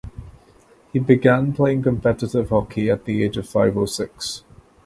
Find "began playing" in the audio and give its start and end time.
0.97-1.83